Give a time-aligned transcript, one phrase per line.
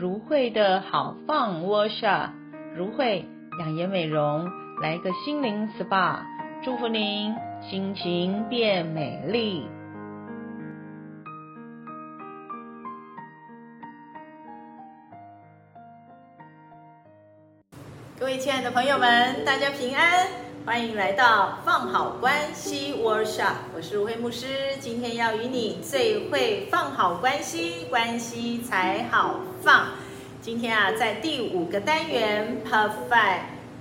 [0.00, 2.32] 如慧的好放窝下
[2.74, 3.26] 如慧
[3.58, 4.50] 养颜美容，
[4.80, 6.20] 来个心灵 SPA，
[6.64, 9.68] 祝福您心情变美丽。
[18.20, 20.28] 各位亲爱的朋友们，大家平安。
[20.66, 29.92] 欢迎来到放好关系 Workshop，我是如慧牧师，今天要与你最会放好关系，关系才好放。
[30.42, 33.38] 今天啊，在第五个单元 Part Five，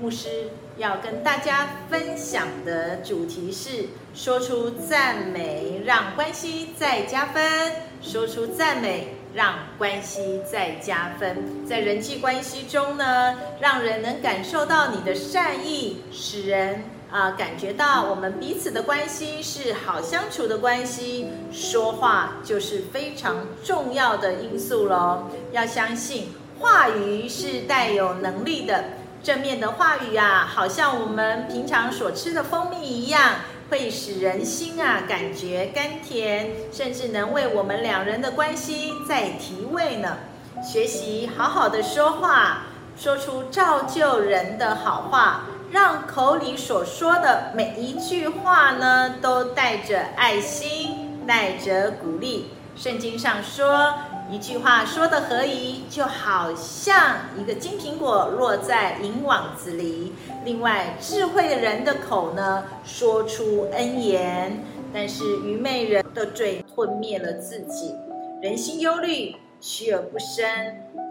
[0.00, 7.72] 牧师要跟大家分享的主题是说出赞美，让关系再加分。
[8.00, 9.08] 说出赞美。
[9.34, 21.26] 让关系再加分，在人际关系中呢，让人能感受到你的善意，使人啊、感觉到我们彼此的关系是好相处的关系。
[21.52, 25.24] 说话就是非常重要的因素喽。
[25.50, 26.28] 要相信
[26.60, 28.84] 话语是带有能力的，
[29.22, 33.36] 正面的话语啊，好像我们平常所吃的蜂蜜一样。
[33.70, 40.16] 会使人心啊感觉甘甜，甚至能为我们两人的关系再提味呢。
[40.60, 42.62] 学习好好的说话，
[42.96, 52.50] 说出造就人的好话，让口里所说的每一句话呢，都带着爱心，带着鼓励。
[52.80, 53.92] 圣经上说。
[54.30, 60.12] 一句话说的合宜，就好像一个金苹果落在银网子里。
[60.44, 64.62] 另外，智慧的人的口呢，说出恩言，
[64.94, 67.92] 但是愚昧人的嘴吞灭了自己。
[68.40, 70.46] 人心忧虑，虚而不生；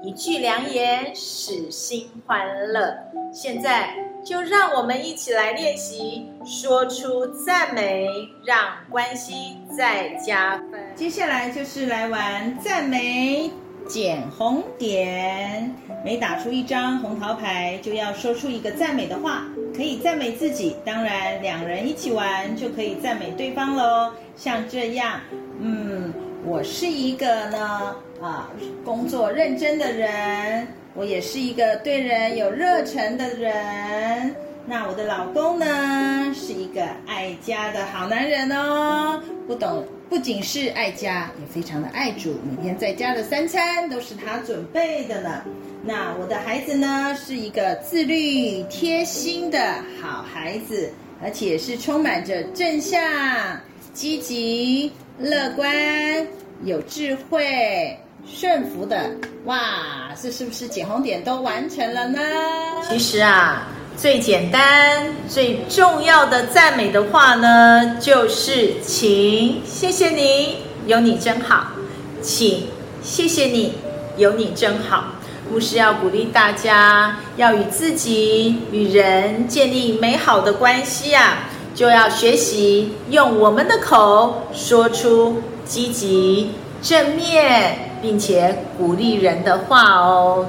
[0.02, 2.98] 一句良言，使心欢乐。
[3.34, 3.94] 现在。
[4.22, 8.06] 就让我们一起来练习，说出赞美，
[8.44, 8.58] 让
[8.90, 10.79] 关系再加分。
[11.00, 13.50] 接下来就是来玩赞美
[13.88, 24.12] 捡红点，每打出一张红桃牌，就要说出一个赞美的话，可以赞美自己，当然两人一起玩就可以赞美对方喽。
[24.36, 25.22] 像这样，
[25.62, 26.14] 嗯，
[26.46, 28.50] 我是一个呢，啊，
[28.84, 30.68] 工作认真的人。
[30.96, 34.36] 我也是一个对人有热忱的人。
[34.70, 39.20] 那我的老公呢，是一个爱家的好男人哦。
[39.48, 42.40] 不懂，不仅是爱家，也非常的爱主。
[42.48, 45.42] 每天在家的三餐都是他准备的呢。
[45.84, 53.02] 那我的孩子呢，是一个自律、贴心的好孩子，而且是充满着正向、
[53.92, 55.74] 积极、乐观、
[56.64, 57.98] 有智慧。
[58.28, 59.10] 顺服的
[59.46, 62.20] 哇，这是不是捡红点都完成了呢？
[62.88, 63.68] 其实啊，
[64.02, 71.72] 最简单、最重要的赞美的话呢，就是请，谢谢你，有你真好，
[72.22, 72.68] 请，
[73.04, 73.74] 谢谢你，
[74.16, 75.04] 有你真好。
[75.52, 87.90] 牧师要鼓励大家，要与自己、与人建立美好的关系啊，就要学习用我们的口说出积极、正面。
[88.02, 90.46] 并且鼓励人的话哦，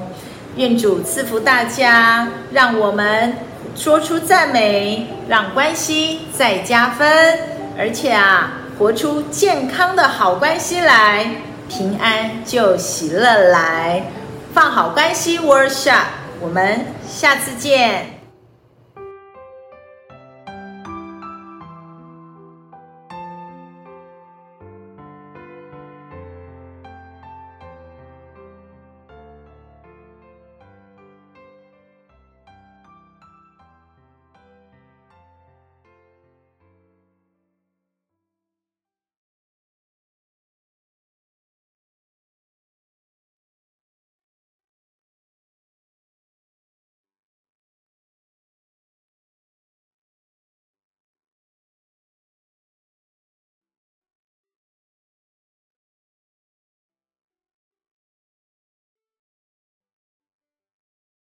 [0.57, 3.33] 愿主赐福大家，让我们
[3.75, 7.39] 说出赞美，让关系再加分，
[7.77, 11.25] 而且啊，活出健康的好关系来，
[11.69, 14.03] 平安就喜乐来，
[14.53, 16.03] 放好关系 Workshop，
[16.41, 18.10] 我们下次见。